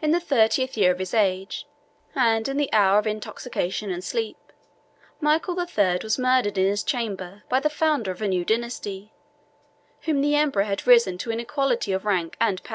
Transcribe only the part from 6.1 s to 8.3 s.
murdered in his chamber by the founder of a